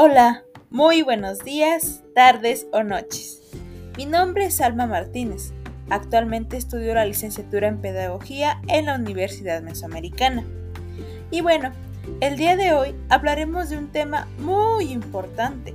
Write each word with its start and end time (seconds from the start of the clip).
Hola, 0.00 0.44
muy 0.70 1.02
buenos 1.02 1.40
días, 1.40 2.04
tardes 2.14 2.68
o 2.72 2.84
noches. 2.84 3.42
Mi 3.96 4.06
nombre 4.06 4.44
es 4.44 4.60
Alma 4.60 4.86
Martínez. 4.86 5.52
Actualmente 5.90 6.56
estudio 6.56 6.94
la 6.94 7.04
licenciatura 7.04 7.66
en 7.66 7.80
Pedagogía 7.80 8.62
en 8.68 8.86
la 8.86 8.94
Universidad 8.94 9.60
Mesoamericana. 9.60 10.44
Y 11.32 11.40
bueno, 11.40 11.72
el 12.20 12.36
día 12.36 12.54
de 12.54 12.74
hoy 12.74 12.94
hablaremos 13.08 13.70
de 13.70 13.78
un 13.78 13.88
tema 13.88 14.28
muy 14.38 14.92
importante, 14.92 15.74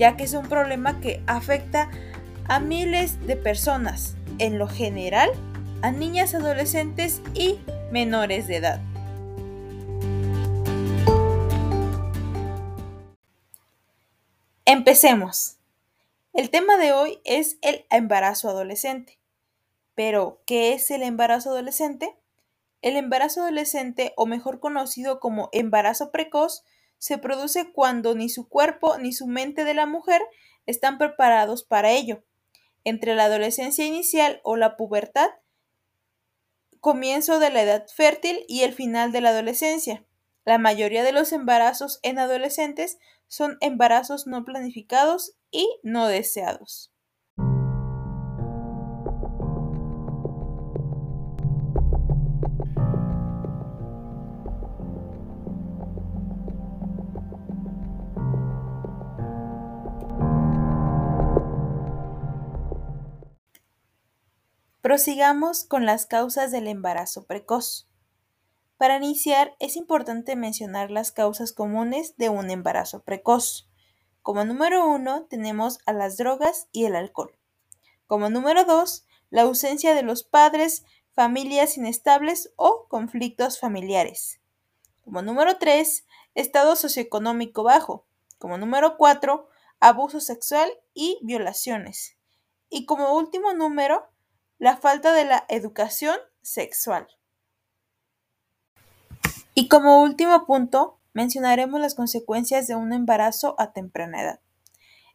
ya 0.00 0.16
que 0.16 0.24
es 0.24 0.34
un 0.34 0.48
problema 0.48 0.98
que 0.98 1.22
afecta 1.28 1.90
a 2.48 2.58
miles 2.58 3.24
de 3.24 3.36
personas, 3.36 4.16
en 4.38 4.58
lo 4.58 4.66
general, 4.66 5.30
a 5.82 5.92
niñas, 5.92 6.34
adolescentes 6.34 7.22
y 7.34 7.60
menores 7.92 8.48
de 8.48 8.56
edad. 8.56 8.89
Empecemos. 14.72 15.56
El 16.32 16.50
tema 16.50 16.76
de 16.76 16.92
hoy 16.92 17.20
es 17.24 17.58
el 17.60 17.86
embarazo 17.90 18.48
adolescente. 18.48 19.18
Pero, 19.96 20.44
¿qué 20.46 20.74
es 20.74 20.92
el 20.92 21.02
embarazo 21.02 21.50
adolescente? 21.50 22.16
El 22.80 22.94
embarazo 22.94 23.42
adolescente, 23.42 24.12
o 24.16 24.26
mejor 24.26 24.60
conocido 24.60 25.18
como 25.18 25.48
embarazo 25.50 26.12
precoz, 26.12 26.62
se 26.98 27.18
produce 27.18 27.72
cuando 27.72 28.14
ni 28.14 28.28
su 28.28 28.48
cuerpo 28.48 28.96
ni 28.96 29.12
su 29.12 29.26
mente 29.26 29.64
de 29.64 29.74
la 29.74 29.86
mujer 29.86 30.22
están 30.66 30.98
preparados 30.98 31.64
para 31.64 31.90
ello. 31.90 32.22
Entre 32.84 33.16
la 33.16 33.24
adolescencia 33.24 33.84
inicial 33.84 34.40
o 34.44 34.54
la 34.54 34.76
pubertad, 34.76 35.30
comienzo 36.78 37.40
de 37.40 37.50
la 37.50 37.62
edad 37.62 37.88
fértil 37.88 38.44
y 38.46 38.60
el 38.60 38.72
final 38.72 39.10
de 39.10 39.20
la 39.20 39.30
adolescencia. 39.30 40.06
La 40.50 40.58
mayoría 40.58 41.04
de 41.04 41.12
los 41.12 41.30
embarazos 41.30 42.00
en 42.02 42.18
adolescentes 42.18 42.98
son 43.28 43.56
embarazos 43.60 44.26
no 44.26 44.44
planificados 44.44 45.36
y 45.52 45.78
no 45.84 46.08
deseados. 46.08 46.92
Prosigamos 64.82 65.62
con 65.64 65.86
las 65.86 66.06
causas 66.06 66.50
del 66.50 66.66
embarazo 66.66 67.24
precoz. 67.24 67.89
Para 68.80 68.96
iniciar, 68.96 69.54
es 69.58 69.76
importante 69.76 70.36
mencionar 70.36 70.90
las 70.90 71.12
causas 71.12 71.52
comunes 71.52 72.16
de 72.16 72.30
un 72.30 72.48
embarazo 72.50 73.02
precoz. 73.02 73.68
Como 74.22 74.42
número 74.46 74.88
uno, 74.88 75.26
tenemos 75.28 75.80
a 75.84 75.92
las 75.92 76.16
drogas 76.16 76.66
y 76.72 76.86
el 76.86 76.96
alcohol. 76.96 77.38
Como 78.06 78.30
número 78.30 78.64
dos, 78.64 79.04
la 79.28 79.42
ausencia 79.42 79.94
de 79.94 80.02
los 80.02 80.24
padres, 80.24 80.84
familias 81.12 81.76
inestables 81.76 82.54
o 82.56 82.86
conflictos 82.88 83.60
familiares. 83.60 84.40
Como 85.02 85.20
número 85.20 85.58
tres, 85.58 86.06
estado 86.34 86.74
socioeconómico 86.74 87.62
bajo. 87.62 88.06
Como 88.38 88.56
número 88.56 88.96
cuatro, 88.96 89.50
abuso 89.78 90.20
sexual 90.20 90.70
y 90.94 91.18
violaciones. 91.20 92.16
Y 92.70 92.86
como 92.86 93.14
último 93.14 93.52
número, 93.52 94.08
la 94.56 94.78
falta 94.78 95.12
de 95.12 95.26
la 95.26 95.44
educación 95.50 96.16
sexual. 96.40 97.19
Y 99.60 99.68
como 99.68 100.00
último 100.00 100.46
punto, 100.46 100.98
mencionaremos 101.12 101.82
las 101.82 101.94
consecuencias 101.94 102.66
de 102.66 102.76
un 102.76 102.94
embarazo 102.94 103.56
a 103.58 103.74
temprana 103.74 104.22
edad. 104.22 104.40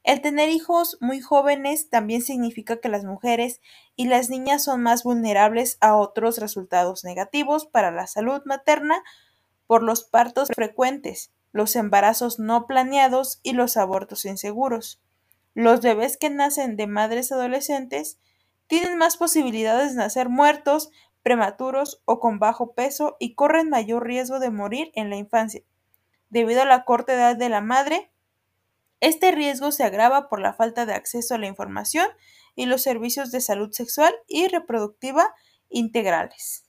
El 0.04 0.22
tener 0.22 0.50
hijos 0.50 1.00
muy 1.02 1.20
jóvenes 1.20 1.90
también 1.90 2.22
significa 2.22 2.80
que 2.80 2.88
las 2.88 3.06
mujeres 3.06 3.60
y 3.96 4.06
las 4.06 4.30
niñas 4.30 4.64
son 4.64 4.84
más 4.84 5.02
vulnerables 5.02 5.80
a 5.82 5.96
otros 5.96 6.38
resultados 6.38 7.04
negativos 7.04 7.66
para 7.66 7.90
la 7.90 8.06
salud 8.06 8.44
materna 8.46 9.02
por 9.66 9.82
los 9.82 10.04
partos 10.04 10.50
frecuentes, 10.54 11.32
los 11.52 11.76
embarazos 11.76 12.38
no 12.38 12.68
planeados 12.68 13.40
y 13.42 13.54
los 13.54 13.78
abortos 13.78 14.26
inseguros. 14.26 15.02
Los 15.56 15.82
bebés 15.82 16.18
que 16.18 16.30
nacen 16.30 16.76
de 16.76 16.86
madres 16.86 17.32
adolescentes 17.32 18.20
tienen 18.68 19.00
más 19.00 19.18
posibilidades 19.18 19.94
de 19.94 19.98
nacer 19.98 20.30
muertos, 20.30 20.92
prematuros 21.26 22.04
o 22.06 22.20
con 22.20 22.38
bajo 22.38 22.76
peso 22.76 23.18
y 23.20 23.34
corren 23.34 23.68
mayor 23.68 24.06
riesgo 24.06 24.40
de 24.40 24.52
morir 24.52 24.92
en 24.94 25.10
la 25.10 25.16
infancia. 25.16 25.64
Debido 26.30 26.62
a 26.62 26.66
la 26.66 26.86
corta 26.86 27.16
edad 27.16 27.36
de 27.36 27.50
la 27.50 27.62
madre, 27.62 28.12
este 29.00 29.32
riesgo 29.32 29.72
se 29.72 29.84
agrava 29.84 30.30
por 30.30 30.40
la 30.40 30.54
falta 30.54 30.86
de 30.86 30.94
acceso 30.94 31.34
a 31.34 31.40
la 31.40 31.48
información 31.48 32.08
y 32.54 32.68
los 32.68 32.84
servicios 32.84 33.32
de 33.32 33.42
salud 33.42 33.72
sexual 33.72 34.14
y 34.28 34.48
reproductiva 34.50 35.34
integrales. 35.70 36.65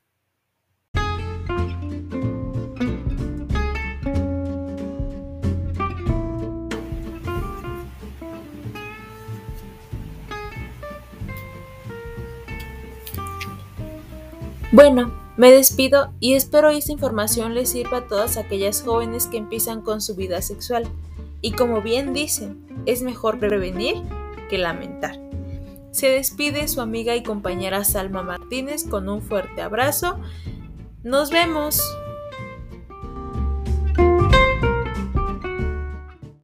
Bueno, 14.77 15.11
me 15.39 15.51
despido 15.51 16.13
y 16.21 16.35
espero 16.35 16.69
esta 16.69 16.93
información 16.93 17.55
les 17.55 17.71
sirva 17.71 17.97
a 17.97 18.07
todas 18.07 18.37
aquellas 18.37 18.83
jóvenes 18.83 19.27
que 19.27 19.39
empiezan 19.39 19.81
con 19.81 20.03
su 20.03 20.15
vida 20.15 20.43
sexual. 20.43 20.87
Y 21.41 21.53
como 21.53 21.81
bien 21.81 22.13
dicen, 22.13 22.83
es 22.85 23.01
mejor 23.01 23.39
prevenir 23.39 24.03
que 24.51 24.59
lamentar. 24.59 25.19
Se 25.93 26.11
despide 26.11 26.69
su 26.69 26.83
amiga 26.83 27.17
y 27.17 27.23
compañera 27.23 27.85
Salma 27.85 28.23
Martínez 28.23 28.87
con 28.87 29.09
un 29.09 29.23
fuerte 29.23 29.63
abrazo. 29.63 30.21
Nos 31.03 31.31
vemos. 31.31 31.81